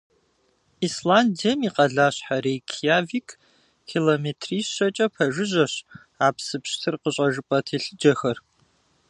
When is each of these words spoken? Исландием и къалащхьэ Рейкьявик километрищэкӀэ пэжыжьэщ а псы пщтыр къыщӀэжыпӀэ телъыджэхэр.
Исландием 0.87 1.59
и 1.67 1.69
къалащхьэ 1.75 2.37
Рейкьявик 2.43 3.27
километрищэкӀэ 3.89 5.07
пэжыжьэщ 5.13 5.73
а 6.25 6.27
псы 6.35 6.57
пщтыр 6.63 6.95
къыщӀэжыпӀэ 7.01 7.59
телъыджэхэр. 7.65 8.37